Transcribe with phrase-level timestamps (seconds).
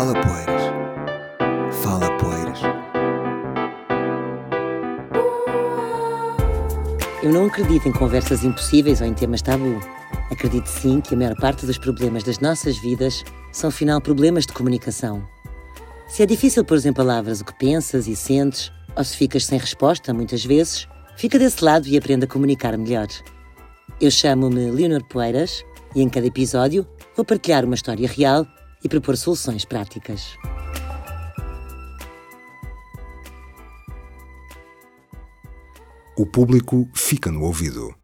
[0.00, 0.62] Fala Poeiras.
[1.82, 2.58] Fala Poeiras.
[7.22, 9.78] Eu não acredito em conversas impossíveis ou em temas tabu.
[10.30, 13.22] Acredito sim que a maior parte dos problemas das nossas vidas
[13.52, 15.22] são, afinal, problemas de comunicação.
[16.08, 19.58] Se é difícil pôr em palavras o que pensas e sentes, ou se ficas sem
[19.58, 23.08] resposta muitas vezes, fica desse lado e aprenda a comunicar melhor.
[24.00, 25.62] Eu chamo-me Leonor Poeiras
[25.94, 28.46] e em cada episódio vou partilhar uma história real
[28.82, 30.36] e propor soluções práticas.
[36.16, 37.94] O público fica no ouvido.